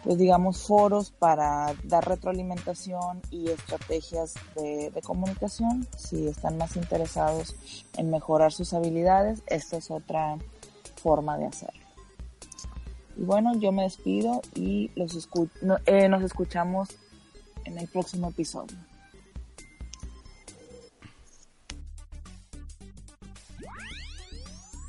[0.03, 5.87] pues digamos, foros para dar retroalimentación y estrategias de, comunicación.
[5.97, 7.55] Si están más interesados
[7.97, 10.39] en mejorar sus habilidades, esta es otra
[11.01, 11.87] forma de hacerlo.
[13.17, 15.29] Y bueno, yo me despido y los
[15.87, 16.89] eh, nos escuchamos
[17.65, 18.88] en el próximo episodio.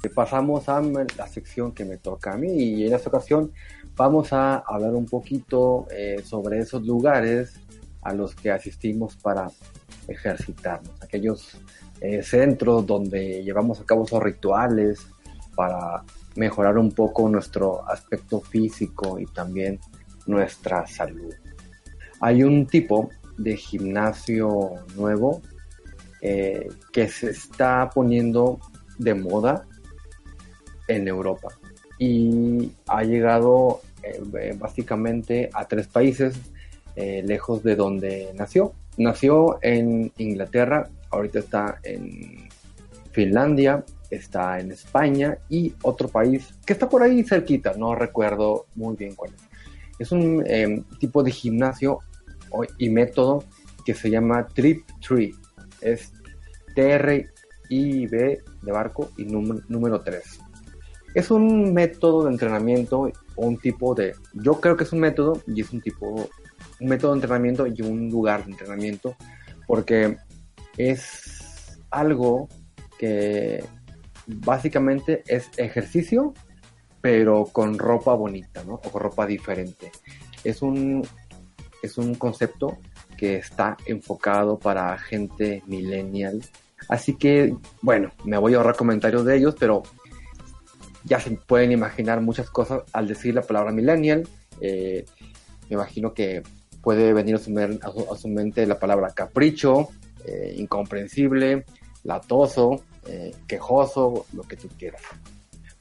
[0.08, 3.52] Pasamos a la sección que me toca a mí y en esta ocasión
[3.98, 7.60] vamos a hablar un poquito eh, sobre esos lugares
[8.02, 9.52] a los que asistimos para
[10.08, 11.58] ejercitarnos, aquellos
[12.00, 15.06] eh, centros donde llevamos a cabo esos rituales
[15.54, 16.04] para
[16.36, 19.80] mejorar un poco nuestro aspecto físico y también
[20.26, 21.34] nuestra salud.
[22.22, 25.42] Hay un tipo de gimnasio nuevo
[26.22, 28.60] eh, que se está poniendo
[28.98, 29.66] de moda
[30.90, 31.48] en Europa
[31.98, 36.38] y ha llegado eh, básicamente a tres países
[36.98, 38.74] eh, lejos de donde nació.
[38.98, 42.50] Nació en Inglaterra, ahorita está en
[43.12, 48.96] Finlandia está en España y otro país que está por ahí cerquita, no recuerdo muy
[48.96, 49.42] bien cuál es.
[50.00, 52.00] Es un em, tipo de gimnasio
[52.78, 53.44] y método
[53.86, 55.36] que se llama Trip Tree.
[55.82, 56.12] Es
[56.74, 60.40] T-R-I-B de barco y número, 3.
[61.14, 64.14] Es un método de entrenamiento o un tipo de...
[64.34, 66.30] Yo creo que es un método y es un tipo...
[66.80, 69.16] Un método de entrenamiento y un lugar de entrenamiento
[69.68, 70.18] porque
[70.78, 72.48] es algo
[72.98, 73.64] que
[74.26, 76.34] básicamente es ejercicio,
[77.02, 78.76] pero con ropa bonita, ¿no?
[78.76, 79.92] O con ropa diferente.
[80.44, 81.06] Es un,
[81.82, 82.78] es un concepto
[83.18, 86.42] que está enfocado para gente millennial.
[86.88, 89.84] Así que, bueno, me voy a ahorrar comentarios de ellos, pero
[91.04, 94.28] ya se pueden imaginar muchas cosas al decir la palabra millennial.
[94.62, 95.06] Eh,
[95.70, 96.44] me imagino que
[96.82, 99.90] puede venir a su, mente la palabra capricho,
[100.26, 101.66] eh, incomprensible,
[102.04, 105.02] latoso, eh, quejoso, lo que tú quieras.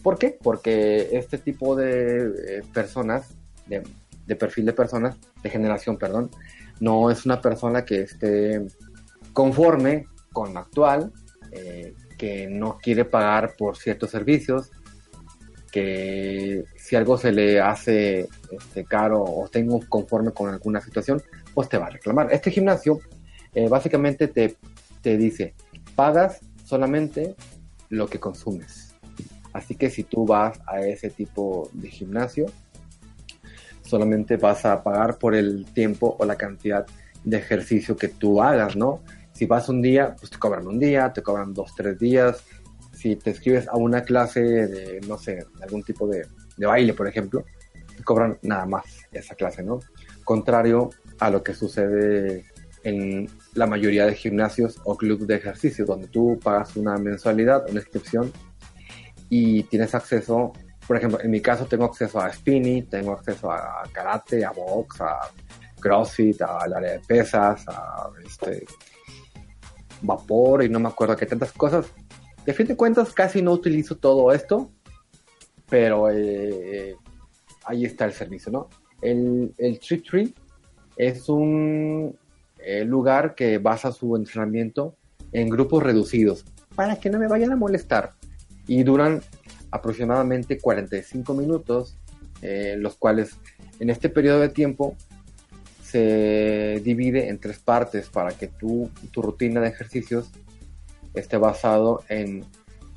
[0.02, 0.37] ¿Por qué?
[0.40, 3.35] Porque este tipo de personas,
[3.66, 6.31] de, perfil de personas, de generación, perdón,
[6.81, 8.64] no es una persona que esté
[9.33, 11.12] conforme con lo actual,
[12.16, 14.70] que no quiere pagar por ciertos servicios,
[15.70, 21.22] que si algo se le hace este, caro o tengo conforme con alguna situación,
[21.54, 22.33] pues te va a reclamar.
[22.33, 23.00] Este gimnasio
[23.68, 24.57] básicamente te,
[25.02, 25.54] te dice,
[25.96, 27.35] pagas solamente
[27.88, 28.94] lo que consumes.
[29.52, 32.46] Así que si tú vas a ese tipo de gimnasio,
[33.83, 36.87] solamente vas a pagar por el tiempo o la cantidad
[37.24, 39.00] de ejercicio que tú hagas, ¿no?
[39.33, 42.44] Si vas un día, pues te cobran un día, te cobran dos, tres días.
[42.98, 47.06] Si te escribes a una clase de, no sé, algún tipo de, de baile, por
[47.06, 47.44] ejemplo,
[47.96, 49.78] te cobran nada más esa clase, ¿no?
[50.24, 52.44] Contrario a lo que sucede
[52.82, 57.80] en la mayoría de gimnasios o clubes de ejercicio, donde tú pagas una mensualidad, una
[57.80, 58.32] inscripción
[59.28, 60.52] y tienes acceso,
[60.87, 65.00] por ejemplo, en mi caso tengo acceso a spinning, tengo acceso a karate, a box,
[65.02, 65.18] a
[65.78, 68.64] crossfit, al área de pesas, a este
[70.02, 71.87] vapor y no me acuerdo qué tantas cosas.
[72.48, 74.70] De fin de cuentas casi no utilizo todo esto,
[75.68, 76.96] pero eh,
[77.66, 78.70] ahí está el servicio, ¿no?
[79.02, 80.34] El, el Tree Tree
[80.96, 82.16] es un
[82.56, 84.96] el lugar que basa su entrenamiento
[85.32, 88.14] en grupos reducidos para que no me vayan a molestar
[88.66, 89.20] y duran
[89.70, 91.98] aproximadamente 45 minutos
[92.40, 93.37] eh, los cuales
[93.78, 94.96] en este periodo de tiempo
[95.82, 100.30] se divide en tres partes para que tu, tu rutina de ejercicios
[101.18, 102.44] esté basado en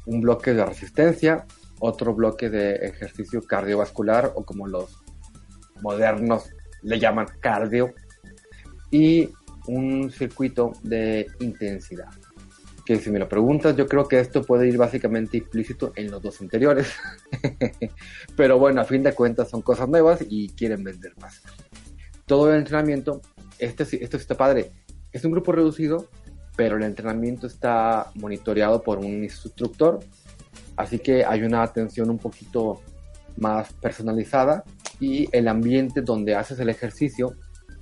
[0.05, 1.45] un bloque de resistencia,
[1.79, 5.01] otro bloque de ejercicio cardiovascular o como los
[5.81, 6.51] modernos
[6.83, 7.93] le llaman cardio
[8.89, 9.29] y
[9.67, 12.09] un circuito de intensidad.
[12.85, 16.21] Que si me lo preguntas, yo creo que esto puede ir básicamente implícito en los
[16.21, 16.93] dos anteriores.
[18.35, 21.41] Pero bueno, a fin de cuentas son cosas nuevas y quieren vender más.
[22.25, 23.21] Todo el entrenamiento,
[23.59, 24.71] este, esto está padre.
[25.11, 26.09] Es un grupo reducido,
[26.55, 29.99] pero el entrenamiento está monitoreado por un instructor.
[30.75, 32.81] Así que hay una atención un poquito
[33.37, 34.63] más personalizada
[34.99, 37.35] y el ambiente donde haces el ejercicio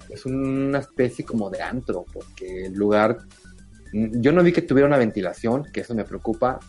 [0.10, 3.18] es una especie como de antro, porque el lugar,
[3.94, 6.60] mm, yo no vi que tuviera una ventilación, que eso me preocupa.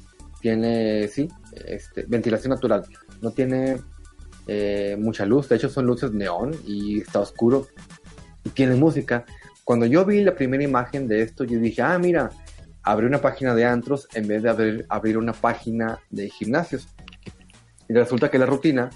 [0.40, 1.28] Tiene, sí,
[1.66, 2.84] este, ventilación natural,
[3.20, 3.80] no tiene
[4.46, 7.68] eh, mucha luz, de hecho son luces neón y está oscuro
[8.44, 9.24] y tiene música.
[9.70, 12.30] Cuando yo vi la primera imagen de esto, yo dije, ah, mira,
[12.82, 16.88] abrí una página de antros en vez de abrir, abrir una página de gimnasios.
[17.88, 18.90] Y resulta que la rutina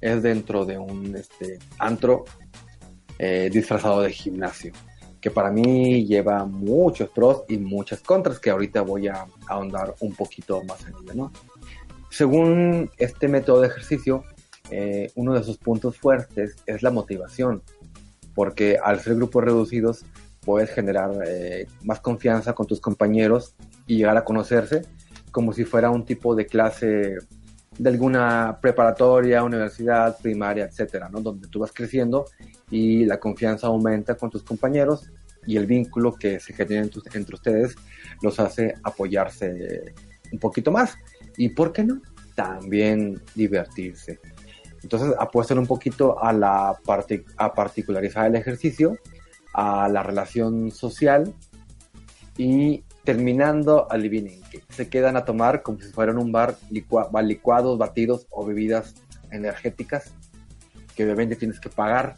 [0.00, 2.26] es dentro de un este, antro
[3.18, 4.72] eh, disfrazado de gimnasio,
[5.20, 10.14] que para mí lleva muchos pros y muchas contras que ahorita voy a ahondar un
[10.14, 11.32] poquito más en ello, ¿no?
[12.08, 14.22] Según este método de ejercicio,
[14.70, 17.64] eh, uno de sus puntos fuertes es la motivación,
[18.34, 20.04] porque al ser grupos reducidos
[20.40, 23.54] puedes generar eh, más confianza con tus compañeros
[23.86, 24.82] y llegar a conocerse
[25.30, 27.18] como si fuera un tipo de clase
[27.78, 31.20] de alguna preparatoria, universidad, primaria, etcétera, ¿no?
[31.20, 32.26] Donde tú vas creciendo
[32.70, 35.10] y la confianza aumenta con tus compañeros
[35.46, 37.76] y el vínculo que se genera entre ustedes
[38.22, 39.94] los hace apoyarse
[40.32, 40.94] un poquito más.
[41.36, 42.02] ¿Y por qué no?
[42.34, 44.20] También divertirse.
[44.82, 48.96] Entonces apuestan un poquito a la parte, a particularizar el ejercicio,
[49.52, 51.34] a la relación social
[52.36, 58.26] y terminando, adivinen que se quedan a tomar como si fueran un bar licuados, batidos
[58.30, 58.94] o bebidas
[59.30, 60.12] energéticas
[60.94, 62.16] que obviamente tienes que pagar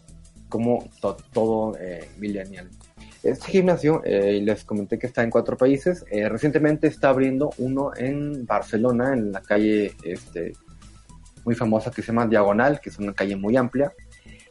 [0.49, 0.89] como
[1.33, 2.69] todo eh, millennial.
[3.23, 6.05] Este gimnasio, eh, les comenté que está en cuatro países.
[6.11, 10.53] Eh, recientemente está abriendo uno en Barcelona, en la calle este,
[11.45, 13.93] muy famosa que se llama Diagonal, que es una calle muy amplia.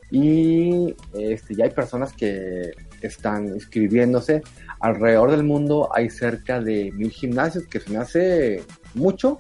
[0.10, 2.72] Y este, ya hay personas que
[3.02, 4.42] están inscribiéndose.
[4.80, 8.64] Alrededor del mundo hay cerca de mil gimnasios, que se me hace
[8.94, 9.40] mucho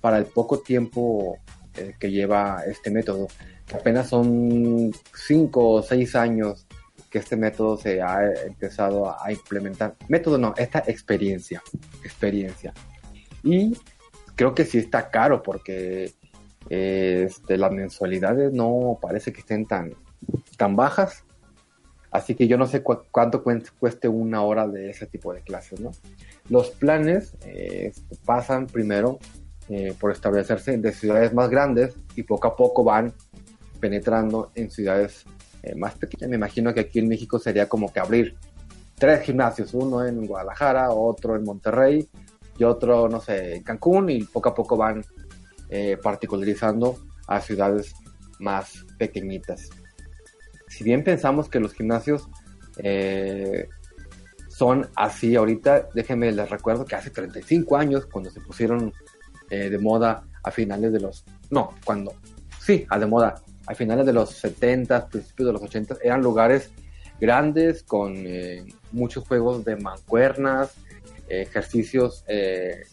[0.00, 1.38] para el poco tiempo
[1.76, 3.26] eh, que lleva este método,
[3.72, 6.66] apenas son cinco o seis años
[7.10, 9.94] que este método se ha empezado a implementar.
[10.08, 11.62] Método no, esta experiencia,
[12.04, 12.72] experiencia.
[13.42, 13.76] Y
[14.34, 16.12] creo que sí está caro porque
[16.68, 19.94] este, las mensualidades no parece que estén tan,
[20.56, 21.24] tan bajas.
[22.10, 25.90] Así que yo no sé cuánto cueste una hora de ese tipo de clases, ¿no?
[26.48, 27.92] Los planes eh,
[28.24, 29.18] pasan primero
[29.68, 33.12] eh, por establecerse de ciudades más grandes y poco a poco van
[33.80, 35.24] penetrando en ciudades
[35.62, 36.28] eh, más pequeña.
[36.28, 38.36] Me imagino que aquí en México sería como que abrir
[38.94, 42.08] tres gimnasios, uno en Guadalajara, otro en Monterrey
[42.58, 45.04] y otro, no sé, en Cancún y poco a poco van
[45.74, 47.94] eh, particularizando a ciudades
[48.38, 49.70] más pequeñitas.
[50.68, 52.28] Si bien pensamos que los gimnasios
[52.78, 53.68] eh,
[54.48, 58.92] son así ahorita, déjenme les recuerdo que hace 35 años, cuando se pusieron
[59.50, 61.24] de moda a finales de los...
[61.50, 62.14] No, cuando...
[62.60, 66.70] Sí, a de moda a finales de los 70, principios de los 80, eran lugares
[67.20, 70.74] grandes con eh, muchos juegos de mancuernas,
[71.28, 72.84] ejercicios eh,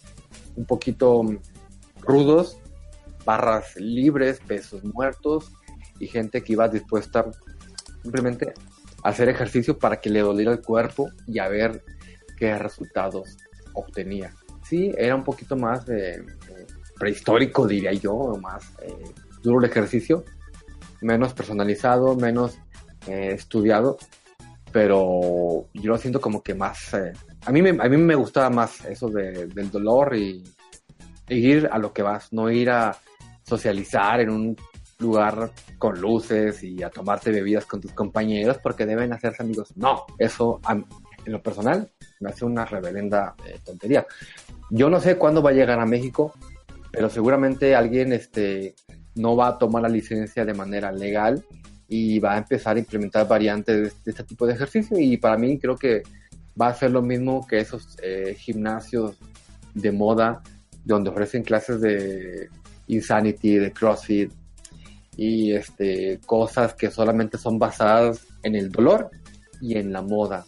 [0.55, 1.25] un poquito
[1.99, 2.57] rudos,
[3.25, 5.51] barras libres, pesos muertos
[5.99, 7.25] y gente que iba dispuesta
[8.01, 8.53] simplemente
[9.03, 11.83] a hacer ejercicio para que le doliera el cuerpo y a ver
[12.37, 13.37] qué resultados
[13.73, 14.33] obtenía.
[14.63, 16.23] Sí, era un poquito más eh,
[16.97, 18.73] prehistórico, diría yo, más
[19.41, 20.23] duro el ejercicio,
[21.01, 22.57] menos personalizado, menos
[23.07, 23.97] eh, estudiado,
[24.71, 26.93] pero yo lo siento como que más...
[26.93, 27.13] Eh,
[27.45, 30.43] a, mí me, a mí me gustaba más eso de, del dolor y,
[31.27, 32.97] ir a lo que vas, no ir a
[33.51, 34.55] socializar en un
[34.99, 39.75] lugar con luces y a tomarte bebidas con tus compañeros porque deben hacerse amigos.
[39.75, 40.85] No, eso en
[41.25, 41.91] lo personal
[42.21, 44.05] me hace una reverenda eh, tontería.
[44.69, 46.33] Yo no sé cuándo va a llegar a México,
[46.91, 48.75] pero seguramente alguien este,
[49.15, 51.43] no va a tomar la licencia de manera legal
[51.89, 55.59] y va a empezar a implementar variantes de, este tipo de ejercicio y para mí
[55.59, 56.03] creo que
[56.59, 59.17] va a ser lo mismo que esos eh, gimnasios
[59.73, 60.41] de moda
[60.85, 62.49] donde ofrecen clases de
[62.95, 64.31] insanity, de crossfit
[65.17, 69.09] y este cosas que solamente son basadas en el dolor
[69.59, 70.45] y en la moda,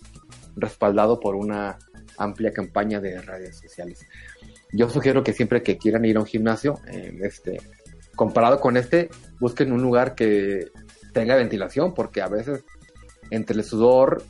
[0.55, 1.77] respaldado por una
[2.17, 4.05] amplia campaña de redes sociales.
[4.71, 7.61] Yo sugiero que siempre que quieran ir a un gimnasio, eh, este,
[8.15, 10.67] comparado con este, busquen un lugar que
[11.13, 12.63] tenga ventilación, porque a veces
[13.29, 14.23] entre el sudor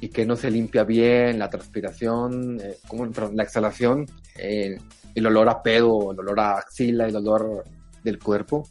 [0.00, 4.06] y que no se limpia bien, la transpiración, eh, como, la exhalación,
[4.36, 4.78] eh,
[5.14, 7.64] el olor a pedo, el olor a axila, el olor
[8.02, 8.68] del cuerpo,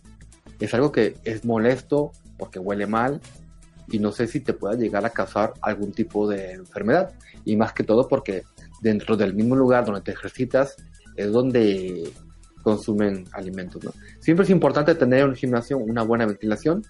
[0.59, 3.21] es algo que es molesto porque huele mal
[3.89, 7.13] y no sé si te pueda llegar a causar algún tipo de enfermedad.
[7.45, 8.43] Y más que todo porque
[8.81, 10.75] dentro del mismo lugar donde te ejercitas
[11.15, 12.11] es donde
[12.63, 13.91] consumen alimentos, ¿no?
[14.19, 16.83] Siempre es importante tener en un gimnasio una buena ventilación,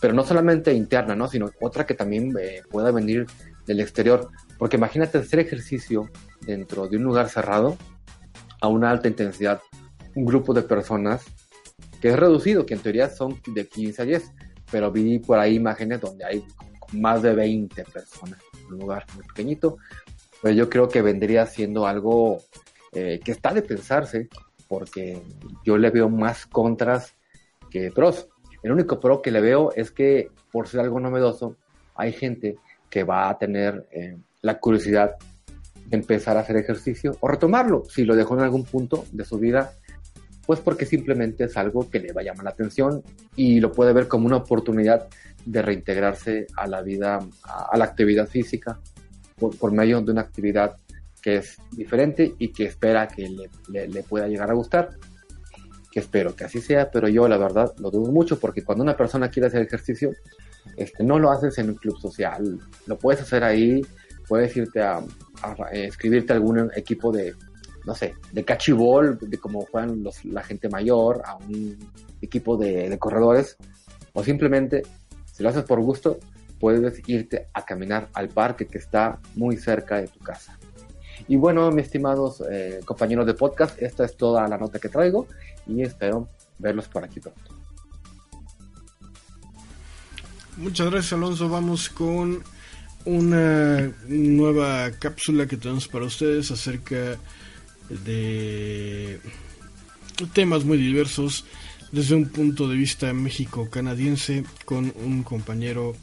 [0.00, 1.28] pero no solamente interna, ¿no?
[1.28, 3.26] Sino otra que también eh, pueda venir
[3.66, 4.28] del exterior.
[4.58, 6.10] Porque imagínate hacer ejercicio
[6.40, 7.76] dentro de un lugar cerrado
[8.66, 9.60] a una alta intensidad,
[10.14, 11.24] un grupo de personas
[12.00, 14.32] que es reducido, que en teoría son de 15 a 10,
[14.70, 16.44] pero vi por ahí imágenes donde hay
[16.92, 19.78] más de 20 personas en un lugar muy pequeñito,
[20.42, 22.40] pero yo creo que vendría siendo algo
[22.92, 24.28] eh, que está de pensarse,
[24.68, 25.20] porque
[25.64, 27.14] yo le veo más contras
[27.70, 28.28] que pros.
[28.62, 31.56] El único pro que le veo es que por ser algo novedoso,
[31.94, 32.56] hay gente
[32.90, 35.16] que va a tener eh, la curiosidad
[35.90, 39.72] empezar a hacer ejercicio o retomarlo si lo dejó en algún punto de su vida,
[40.46, 43.02] pues porque simplemente es algo que le va a llamar la atención
[43.34, 45.08] y lo puede ver como una oportunidad
[45.44, 48.78] de reintegrarse a la vida, a, la actividad física
[49.38, 50.76] por, medio de una actividad
[51.20, 54.90] que es diferente y que espera que le, le pueda llegar a gustar.
[55.90, 58.96] Que espero que así sea, pero yo la verdad lo dudo mucho porque cuando una
[58.96, 60.12] persona quiere hacer ejercicio,
[60.76, 63.82] este, no lo haces en un club social, lo puedes hacer ahí,
[64.28, 65.02] puedes irte a,
[65.72, 67.34] escribirte a algún equipo de,
[67.84, 71.78] no sé, de cachibol, de cómo juegan los, la gente mayor, a un
[72.20, 73.56] equipo de, de corredores,
[74.12, 74.82] o simplemente,
[75.32, 76.18] si lo haces por gusto,
[76.58, 80.58] puedes irte a caminar al parque que está muy cerca de tu casa.
[81.28, 85.26] Y bueno, mis estimados eh, compañeros de podcast, esta es toda la nota que traigo
[85.66, 87.54] y espero verlos por aquí pronto.
[90.56, 92.42] Muchas gracias Alonso, vamos con
[93.06, 97.16] una nueva cápsula que tenemos para ustedes acerca
[97.88, 99.20] de
[100.34, 101.44] temas muy diversos
[101.92, 105.94] desde un punto de vista México-canadiense con un compañero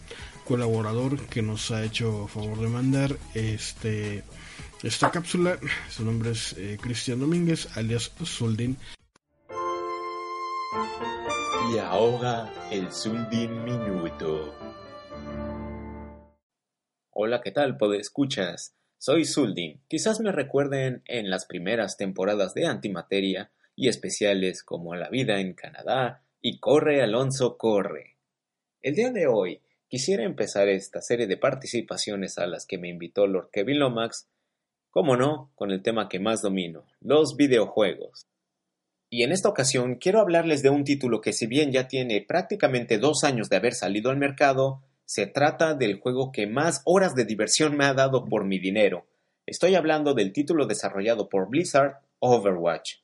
[0.46, 4.24] colaborador que nos ha hecho favor de mandar este
[4.82, 5.58] esta cápsula.
[5.90, 8.78] Su nombre es eh, Cristian Domínguez, alias Zuldin.
[11.74, 14.54] Y ahora el Zuldin Minuto.
[17.16, 18.74] Hola, ¿qué tal, escuchas?
[18.98, 19.80] Soy Zuldin.
[19.88, 25.54] Quizás me recuerden en las primeras temporadas de Antimateria y especiales como La vida en
[25.54, 28.18] Canadá y Corre Alonso Corre.
[28.82, 33.28] El día de hoy quisiera empezar esta serie de participaciones a las que me invitó
[33.28, 34.28] Lord Kevin Lomax
[34.90, 38.26] Cómo no, con el tema que más domino, los videojuegos.
[39.12, 42.98] Y en esta ocasión quiero hablarles de un título que si bien ya tiene prácticamente
[42.98, 44.82] dos años de haber salido al mercado,
[45.14, 49.06] se trata del juego que más horas de diversión me ha dado por mi dinero.
[49.46, 52.96] Estoy hablando del título desarrollado por Blizzard, Overwatch.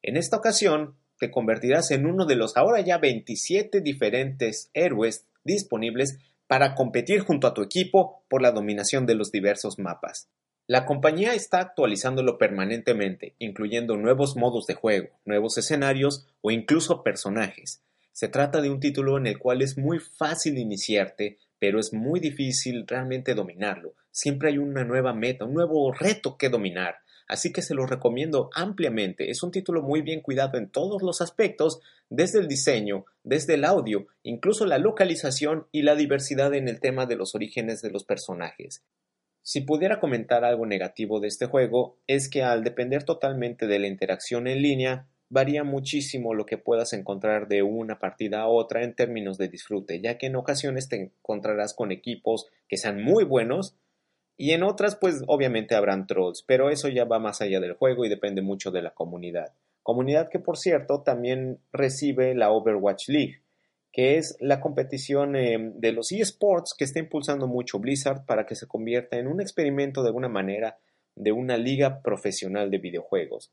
[0.00, 6.18] En esta ocasión, te convertirás en uno de los ahora ya 27 diferentes héroes disponibles
[6.46, 10.30] para competir junto a tu equipo por la dominación de los diversos mapas.
[10.66, 17.82] La compañía está actualizándolo permanentemente, incluyendo nuevos modos de juego, nuevos escenarios o incluso personajes.
[18.12, 22.18] Se trata de un título en el cual es muy fácil iniciarte, pero es muy
[22.18, 23.94] difícil realmente dominarlo.
[24.10, 26.96] Siempre hay una nueva meta, un nuevo reto que dominar.
[27.28, 29.30] Así que se lo recomiendo ampliamente.
[29.30, 33.64] Es un título muy bien cuidado en todos los aspectos, desde el diseño, desde el
[33.64, 38.02] audio, incluso la localización y la diversidad en el tema de los orígenes de los
[38.02, 38.82] personajes.
[39.42, 43.86] Si pudiera comentar algo negativo de este juego, es que al depender totalmente de la
[43.86, 48.94] interacción en línea, varía muchísimo lo que puedas encontrar de una partida a otra en
[48.94, 53.76] términos de disfrute, ya que en ocasiones te encontrarás con equipos que sean muy buenos
[54.36, 58.04] y en otras pues obviamente habrán trolls, pero eso ya va más allá del juego
[58.04, 59.54] y depende mucho de la comunidad.
[59.82, 63.42] Comunidad que por cierto también recibe la Overwatch League,
[63.92, 68.56] que es la competición em, de los eSports que está impulsando mucho Blizzard para que
[68.56, 70.78] se convierta en un experimento de alguna manera
[71.14, 73.52] de una liga profesional de videojuegos.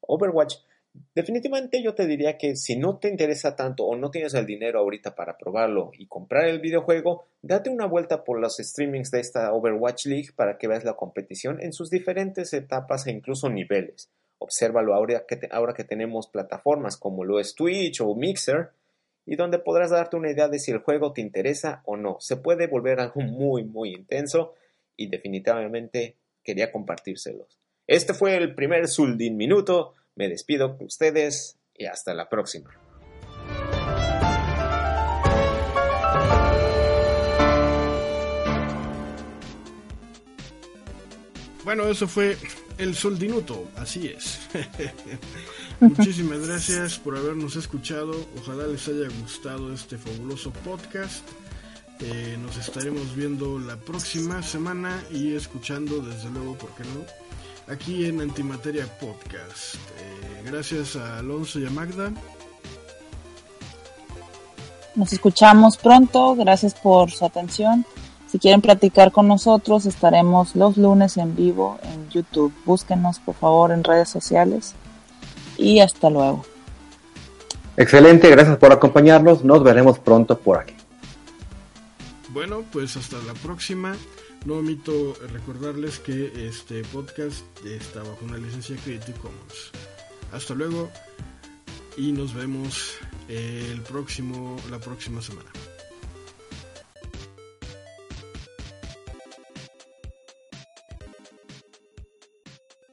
[0.00, 0.56] Overwatch,
[1.14, 4.78] definitivamente yo te diría que si no te interesa tanto o no tienes el dinero
[4.78, 9.52] ahorita para probarlo y comprar el videojuego, date una vuelta por los streamings de esta
[9.52, 14.10] Overwatch League para que veas la competición en sus diferentes etapas e incluso niveles.
[14.38, 18.70] Obsérvalo ahora que, ahora que tenemos plataformas como lo es Twitch o Mixer,
[19.26, 22.18] y donde podrás darte una idea de si el juego te interesa o no.
[22.20, 24.54] Se puede volver algo muy, muy intenso
[24.96, 27.58] y definitivamente quería compartírselos.
[27.86, 29.94] Este fue el primer Zuldin Minuto.
[30.16, 32.70] Me despido con ustedes y hasta la próxima.
[41.64, 42.36] Bueno, eso fue
[42.76, 44.40] el Zuldinuto, así es.
[45.80, 48.12] Muchísimas gracias por habernos escuchado.
[48.38, 51.26] Ojalá les haya gustado este fabuloso podcast.
[52.00, 57.06] Eh, nos estaremos viendo la próxima semana y escuchando, desde luego, ¿por qué no?
[57.66, 59.76] Aquí en Antimateria Podcast.
[59.76, 62.12] Eh, gracias a Alonso y a Magda.
[64.94, 66.34] Nos escuchamos pronto.
[66.36, 67.86] Gracias por su atención.
[68.30, 72.52] Si quieren platicar con nosotros, estaremos los lunes en vivo en YouTube.
[72.64, 74.74] Búsquenos por favor en redes sociales
[75.56, 76.44] y hasta luego.
[77.76, 79.44] Excelente, gracias por acompañarnos.
[79.44, 80.74] Nos veremos pronto por aquí.
[82.30, 83.96] Bueno, pues hasta la próxima.
[84.44, 89.70] No omito recordarles que este podcast está bajo una licencia Creative Commons.
[90.32, 90.90] Hasta luego
[91.96, 92.96] y nos vemos
[93.28, 95.50] el próximo la próxima semana.